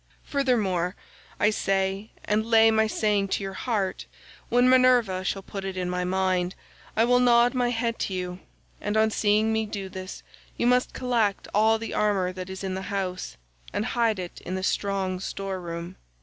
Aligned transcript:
Furthermore 0.23 0.95
I 1.39 1.51
say, 1.51 2.09
and 2.25 2.43
lay 2.43 2.71
my 2.71 2.87
saying 2.87 3.27
to 3.27 3.43
your 3.43 3.53
heart; 3.53 4.07
when 4.49 4.67
Minerva 4.67 5.23
shall 5.23 5.43
put 5.43 5.63
it 5.63 5.77
in 5.77 5.91
my 5.91 6.03
mind, 6.03 6.55
I 6.97 7.05
will 7.05 7.19
nod 7.19 7.53
my 7.53 7.69
head 7.69 7.99
to 7.99 8.13
you, 8.15 8.39
and 8.81 8.97
on 8.97 9.11
seeing 9.11 9.53
me 9.53 9.67
do 9.67 9.89
this 9.89 10.23
you 10.57 10.65
must 10.65 10.93
collect 10.95 11.47
all 11.53 11.77
the 11.77 11.93
armour 11.93 12.33
that 12.33 12.49
is 12.49 12.63
in 12.63 12.73
the 12.73 12.81
house 12.89 13.37
and 13.71 13.85
hide 13.85 14.17
it 14.17 14.41
in 14.43 14.55
the 14.55 14.63
strong 14.63 15.19
store 15.19 15.61
room. 15.61 15.97